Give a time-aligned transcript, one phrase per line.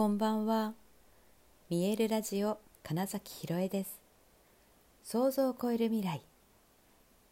[0.00, 0.72] こんばんは。
[1.68, 4.00] 見えるラジオ金崎ひろえです。
[5.04, 6.22] 想像を超える未来。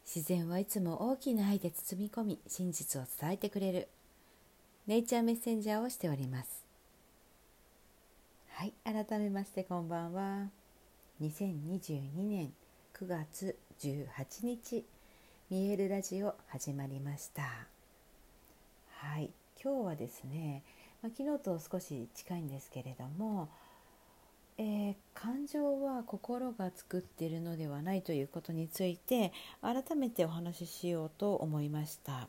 [0.04, 3.88] 自然はいつも大きな愛で包み込み真実を伝えてくれる。
[4.86, 6.62] ネイチャーメッセンジャーをしております。
[8.50, 10.48] はい改めましてこんばんは。
[11.22, 12.52] 2022年
[12.92, 14.84] 9月18日
[15.48, 17.44] 見えるラジオ始まりました。
[18.90, 19.30] はい
[19.64, 20.62] 今日はですね
[21.02, 23.48] まあ、昨日と少し近いんですけれども、
[24.56, 32.28] えー、感情は心が作っているのではないということについて改めてお話ししようと思いました。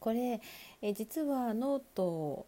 [0.00, 0.40] これ、
[0.80, 2.46] えー、実はノート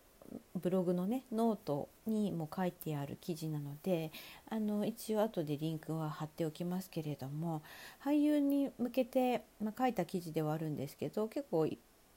[0.60, 4.10] ブログのねノートにも書いてある記事なので
[4.48, 7.62] あの一応後でリンクは貼っておきますけれども
[8.04, 11.68] 俳優に向けて、まあ、書いた記事ではあるんですけど結構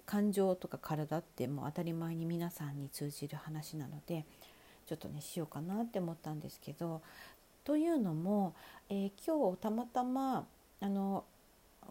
[0.08, 4.26] 感情とか体ってもう当たり前に皆さんに通じる話なので
[4.88, 7.02] ちょっとねしようかなって思ったんですけど
[7.66, 8.56] というのも、
[8.90, 10.48] えー、今日たまたま
[10.80, 11.26] あの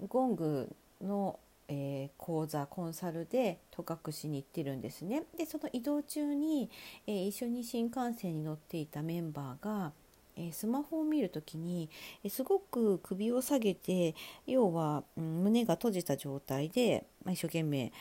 [0.08, 5.24] ゴングの、えー、講座コンサルで戸隠しに行ってるんですね。
[5.36, 6.70] でその移動中に、
[7.06, 9.92] えー、一緒に新幹線に乗っていたメンバーが
[10.36, 11.88] えスマホを見る時に、
[12.22, 14.14] えすごく首を下げて
[14.46, 17.92] 要は、うん、胸が閉じた状態で、まあ、一生懸命、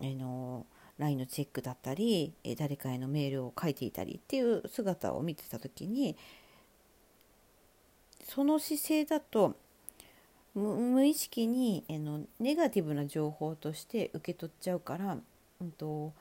[0.00, 0.66] え、の
[0.98, 6.16] LINE のチェックだったり、え誰かへのメールを書いていたりっていう姿を見てた時に
[8.24, 9.54] その姿勢だと
[10.54, 15.18] 無意識に、えのネガティブな情報として受け取っちゃうから、
[15.60, 16.12] うんと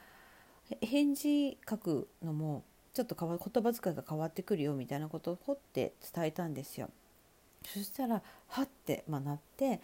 [0.81, 2.63] 返事書くのも
[2.95, 6.89] ちょっと言葉遣いが変わってくるよみたいなことをほって伝えたんですよ。
[7.65, 9.81] そしたらはって、まあ、なって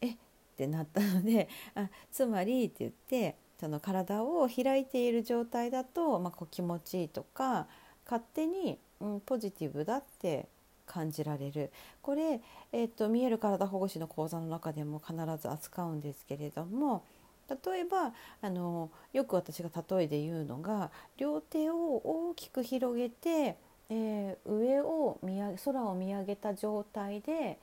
[0.00, 0.16] えっ
[0.56, 7.66] てなったのであつまりって言ってその体を開いている状態だと、まあ、こう気持ちいいとか
[8.06, 10.46] 勝手に、うん、ポジティブだって
[10.86, 12.40] 感じられるこれ、
[12.72, 17.04] えーと見える体保護士の講座の中でも必ず扱うんですけれども
[17.48, 23.56] 例えばあのよく私が例えで言うのが両手を大きく広げて、
[23.88, 27.58] えー、上を見上げ空を見上げた状態で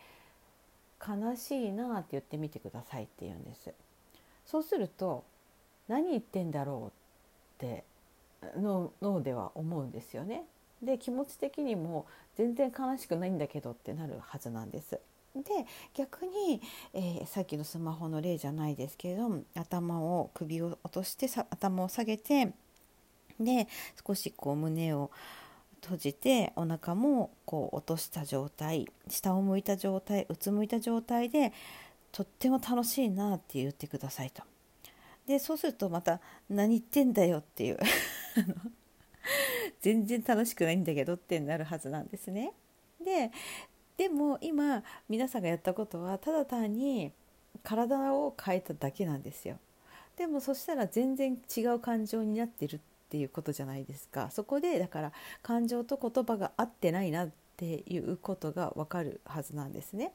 [1.08, 3.72] 悲しいなって言ってみてくださいって言うんです。
[4.46, 5.24] そうすると
[5.88, 6.92] 何言ってんだろ
[7.62, 7.84] うって
[8.58, 10.44] 脳では思うんですよね。
[10.82, 12.06] で気持ち的にも
[12.36, 15.00] 全然悲しくないんだけどってなるはずなんです。
[15.36, 16.62] で逆に、
[16.94, 22.54] えー、さっきのスマホの例じゃないですけれども頭を首を落としてさ頭を下げて
[23.40, 23.68] で
[24.08, 25.12] 少しこう胸を
[25.82, 31.52] 閉じてお腹もこう落とした状態下を向いた状態うつむいた状態で
[32.12, 34.42] とっても楽しいなって言ってくださいと。
[35.28, 37.80] でそうするとまた「何言ってんだよ」っていう
[39.82, 42.54] 全然楽しくないんだけどってなるはずなんですね。
[43.04, 43.32] で
[43.98, 47.14] でも今皆さんがやったことはただ単に
[47.64, 49.58] 体を変えただけなんですよ。
[50.18, 54.30] でもそしたら全然違う感情になってるっていうことじゃないですか。
[54.32, 60.14] そこでだから感情と言葉が合ってないなっていうことがわかるはずなんですね。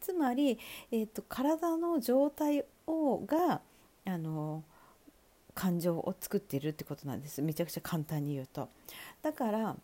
[0.00, 0.58] つまり、
[0.90, 3.60] えーと、体の状態をが
[4.04, 4.64] あの
[5.54, 8.68] 感情を作っているってこなんですめちゃくちゃ簡単に言うと。
[9.22, 9.76] だから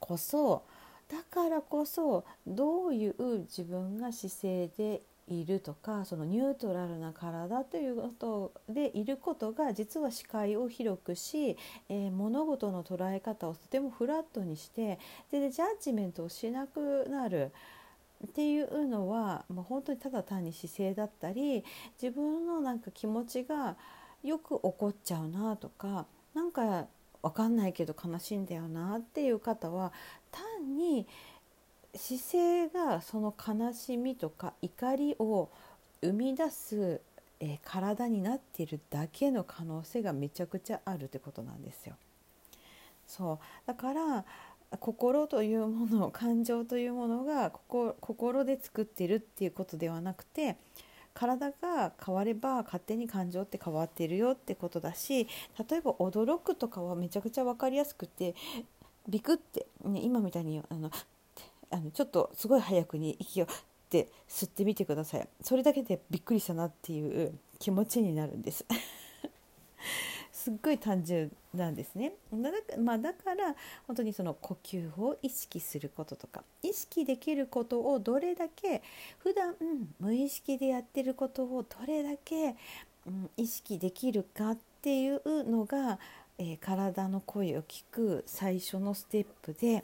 [0.00, 0.62] こそ
[1.08, 11.56] だからこそどういう自分が姿勢でいるとかそのニュートラルな体ということでいることが実は視界を広くし、
[11.88, 14.98] えー、物事の捉え方をとてもフラットにして
[15.30, 17.52] でジャッジメントをしなくなる。
[18.26, 21.64] っていうのはもう本当にただ単に姿勢だったり
[22.02, 23.76] 自分のなんか気持ちが
[24.22, 26.86] よく怒っちゃうなとかなんか
[27.22, 29.92] 分かんないけど悲しいんだよなっていう方は
[30.30, 31.06] 単に
[31.94, 35.48] 姿勢がその悲しみとか怒りを
[36.00, 37.00] 生み出す、
[37.40, 41.96] えー、体になっているだけの可能性がめちゃくちゃあるってことなんですよ。
[43.06, 44.24] そうだから
[44.80, 50.56] 心というもの感情というものが心で作っているっていうことではなくて
[51.18, 55.26] 体が変われば勝手に感情って変わっているよってことだし
[55.68, 58.36] 例えば驚くとかはめちゃくちゃ分かりやすくて
[59.08, 60.92] ビクって、ね、今みたいにあの
[61.70, 63.48] あのちょっとすごい早くに息をっ
[63.90, 65.28] て吸ってみてください。
[65.40, 68.64] それだけでびっくりしたなっていう気持ちになるんです。
[70.38, 72.12] すっごい単純なんですね。
[72.32, 73.56] だ,、まあ、だから
[73.88, 78.82] 本当にその呼吸を意識することとか意識できることをどれだけ
[79.18, 82.54] 普段、うん、無意識でやってることをどれだけ、
[83.06, 85.98] うん、意識できるかっていうのが
[86.40, 89.82] えー、体の声を聞く最初のステップで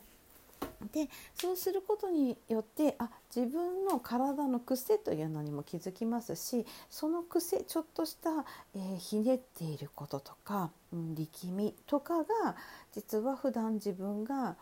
[0.92, 8.30] でそうすることによってあ自分の体の癖というのにも気づきますしその癖ちょっとした、
[8.74, 12.56] えー、ひねっていることとか、うん、力みとかが
[12.92, 14.56] 実は普段自分が、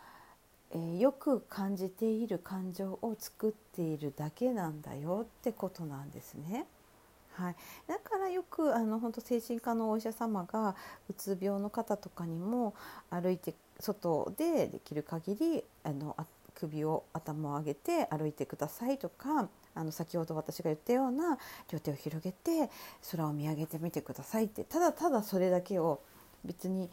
[0.72, 6.66] えー、よく感じている感情を作っているだけなんだよってことなんですね。
[7.34, 7.56] はい、
[7.88, 10.76] だからよくあの本当精神科のお医者様が
[11.08, 12.74] うつ病の方とかにも
[13.10, 16.16] 歩いて外でできる限りあの
[16.54, 21.38] 首を頭を上げて歩いてくださいとかあの先ほど私が言ったような
[21.72, 22.70] 両手を広げて
[23.10, 24.64] 空を見上げてみてくださいって。
[24.64, 26.00] ただただそれだけを
[26.44, 26.90] 別に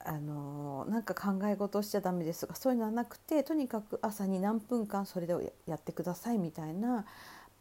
[0.00, 7.04] あのなんか考え事をしちゃダメですがそういうのはなくてとにかく朝に何分間それでやってくださいみたいな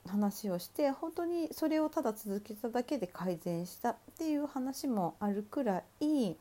[0.07, 6.35] 話をして本当にそれをただ続けただけで改善したっていう話もあるくらい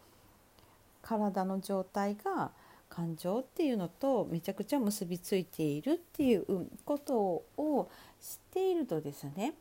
[1.07, 2.51] 体の状態が
[2.89, 7.17] 感情っていうのとめちゃくちゃ結びついているっていうこと
[7.57, 7.89] を
[8.21, 9.55] 知っているとですね、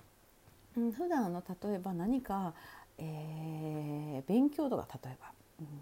[0.75, 2.53] うん、普段の例えば何か、
[2.97, 5.31] えー、勉強とか例えば、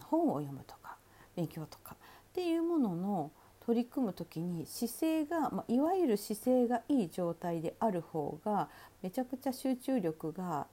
[0.02, 0.98] 本を読むとか
[1.36, 1.98] 勉強とかっ
[2.34, 3.32] ていうものの
[3.66, 8.68] 取り組む時に姿勢が、まあ、いわゆる姿勢がいい状態である方が
[9.02, 10.68] めちゃくちゃ集中力が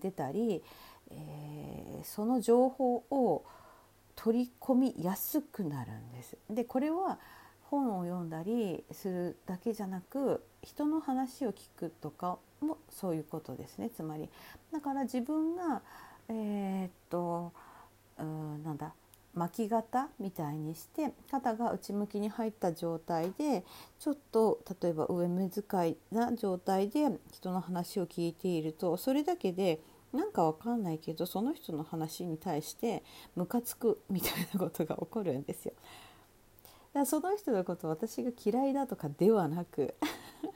[0.00, 0.62] 出たり、
[1.10, 3.44] えー、その情報を
[4.22, 6.36] 取り込みやすくなるんです。
[6.50, 7.18] でこれは
[7.70, 14.28] 本を読んだりするだけじゃなく人の話を聞くとかもそういうことですねつまり
[14.72, 15.80] だから自分が
[16.28, 17.52] えー、っと
[18.18, 18.92] うんなんだ
[19.34, 23.64] 巻き肩みたいにして肩が内向きに入った状態で
[24.00, 29.80] ちょっと例えば上目遣いな状態で人の話を聞いているとそれだけで
[30.12, 33.02] なんかわかんないけどその人の話に対して
[33.36, 35.72] ムカつくみたいなことが起こるんですよ。
[36.64, 39.94] だからその人のこと私が嫌いだとかではなく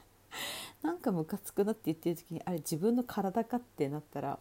[0.83, 4.39] なんかムカつくなって言ってる時にあれ自分の体かってなったら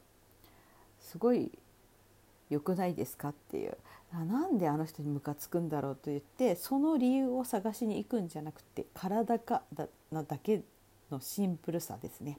[0.99, 1.57] すごい
[2.51, 3.77] 良くないですかっていう
[4.13, 10.63] なんであの人にムカつくんだろうと言ってその理由を探しに行くんじゃなくて体かだなだけ
[11.11, 12.39] のシンプルさですね。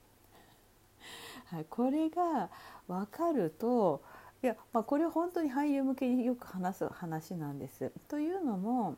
[1.45, 2.50] はい、これが
[2.88, 4.01] 分かると
[4.44, 7.92] いや、まあ、これ本当に俳優向けによく話す話なんです。
[8.07, 8.95] というのも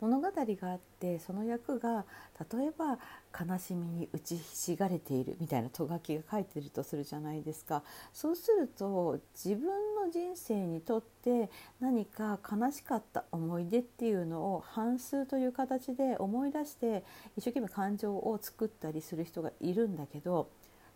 [0.00, 2.04] 物語があってその役が
[2.52, 2.98] 例えば
[3.38, 7.82] 悲しみに打ちひしがれているみたいなとがきが書いてるとするじゃないですか
[8.12, 11.50] そうすると自分の人生にとって
[11.80, 17.04] 何か悲しかった思い出っていうのを反数という形で思い出して
[17.36, 20.48] 一生懸命感情を作ったりする人がいるんだけど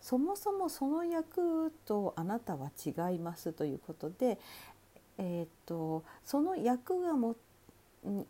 [0.05, 4.39] そもそもその役とあなたは違いますということで、
[5.17, 7.37] えーと、その役がも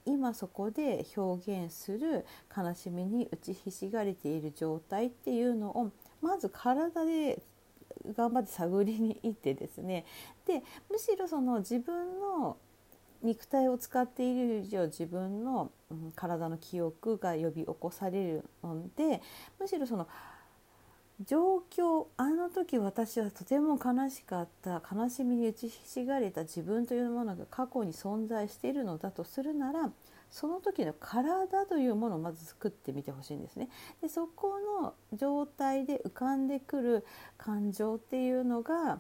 [0.07, 2.25] 今そこで表現する
[2.57, 5.91] 悲しみに打ちひしがれている状態っていうのを
[6.23, 7.43] まず体で
[8.17, 10.05] 頑張って探りに行ってですね。
[10.47, 12.57] でむしろその自分の
[13.21, 15.73] 肉体を使っている以上自分の、
[16.15, 19.23] 体の記憶が呼び起こされるので
[19.59, 20.07] むしろその
[21.21, 29.91] 状況あの時私はとても悲しかった悲しみに打ちひしがれた自分というものが過去に存在しているのだとするなら
[30.31, 33.69] その時の体というものをまず作ってみてほしいんですね。
[34.03, 37.07] でそこの状態で浮かんでくる
[37.39, 38.99] 感情っていうのが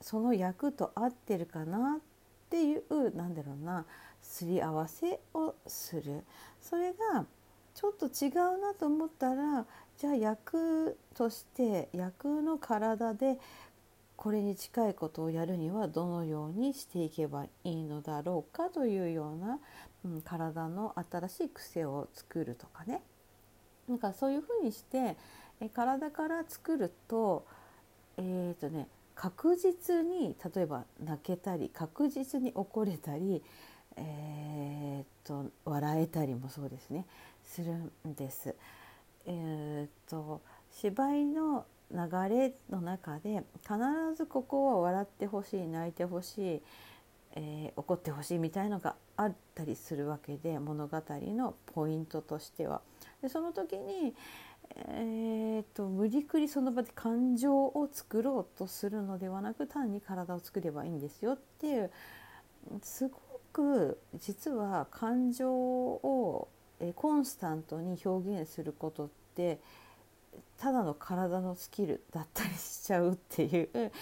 [0.00, 2.02] その役と合ってるかなっ
[2.48, 3.84] ていうなんだろうな
[4.22, 6.24] すり合わせをする。
[6.62, 7.26] それが
[7.74, 9.66] ちょっと違うなと思ったら
[10.00, 13.36] じゃあ役として役の体で
[14.16, 19.58] これに近いことをやるにはどのようにしていけばいいのだろうかというような、
[20.06, 23.02] うん、体の新しい癖を作るとかね
[23.90, 25.18] なんかそういうふうにして
[25.60, 27.44] え体から作ると
[28.16, 33.42] えっ、ー、とね確実に例えば泣けたり確実に怒れたり、
[33.96, 37.04] えーと、と笑えたりもそうですね
[37.44, 37.74] する
[38.08, 38.54] んです。
[39.26, 41.98] えーと、芝居の流
[42.28, 43.74] れの中で必
[44.16, 46.62] ずここは笑ってほしい泣いてほしい、
[47.34, 52.80] えー、怒ってほしいみたいのがあったりするわけで物語のポイントとしては。
[53.22, 54.14] でその時に、
[54.76, 61.90] えーと、無理くりその場で感情を作ろうとするのではなく単に体を作ればいいんですよっていう
[62.82, 63.18] すご
[63.52, 66.48] く実は感情を
[66.80, 69.60] えコンスタントに表現することって
[70.58, 73.92] ただの体のスキルだったりしちゃうっていう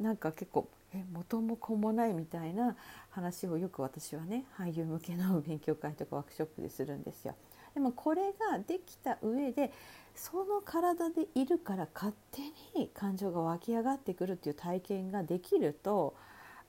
[0.00, 2.76] なんか結構え元も子もないみたいな
[3.10, 7.34] 話をよく私はね俳優向けの勉強会とかワークショップでするんですよ。
[7.74, 9.70] でもこれができた上で
[10.14, 12.40] その体でいるから勝手
[12.78, 16.14] に感情が湧き上がってくるっていう体験ができると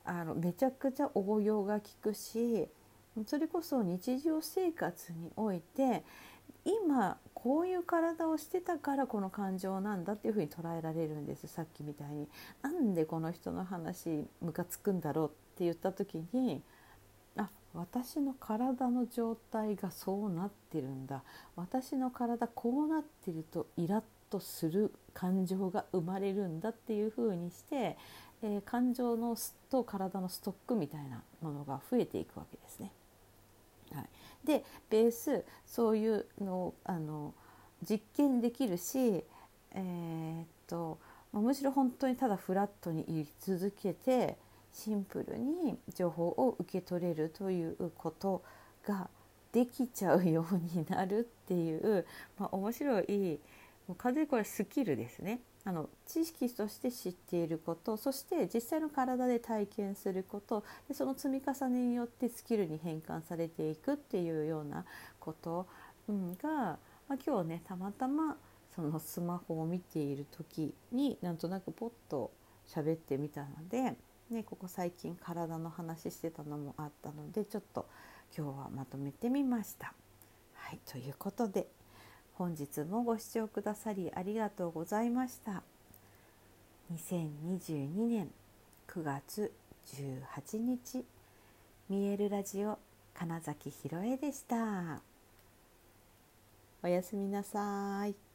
[0.04, 2.68] あのめちゃくちゃ応用が効くし
[3.26, 6.04] それこそ日常生活において
[6.66, 12.28] 今こういう体をしてたからこの感情なんだっていうふうに捉えられるんですさっきみたいに。
[12.62, 16.62] なんでこの人の話ムカつくんだろうって言った時に
[17.38, 21.24] あ私の体の状態がそうなってるんだ
[21.56, 27.98] 私の体こうなってるとイラッとする感情が生まれるんだっていうふうにして、
[28.44, 29.38] えー、感情の
[29.70, 32.92] と体のストックみたいなものが増えていくわけですね。
[33.94, 37.34] はい、でベースそういうのをあの
[37.88, 39.24] 実験できるし、
[39.74, 41.00] えー、っと
[41.34, 44.38] むしろ本当にただフラットに言い続けて
[44.74, 48.44] シンプルに情報を受け取れるということ
[48.88, 49.10] が
[49.51, 52.06] できちゃうようになるっていう、
[52.38, 53.39] まあ、面白い
[53.96, 55.39] 完全にこれスキルですね。
[55.63, 64.86] あの知識として知っていることそして実際の体で体験することでその積み重ねによってスキルに変換されていくっていうような
[65.20, 65.67] こと、
[66.08, 66.77] うん、が、ま
[67.10, 68.38] あ、今日ねたまたま
[68.74, 72.32] そのスマホを見ている時になんとなくポッと
[72.65, 73.98] 喋ってみたので、
[74.29, 77.88] ね、ここ最近体の話してたのもあったのでちょっと
[78.38, 79.94] 今日はまとめてみました。
[80.53, 81.67] はい、ということで
[82.38, 85.63] 本日もご視聴くださりありがとうございました。
[86.94, 88.29] 2022年
[88.88, 89.51] 9月
[89.88, 91.03] 18日
[91.89, 92.77] 見えるラジオ
[93.15, 95.01] 金崎ひろえでした。
[96.84, 98.27] おやすみなさい。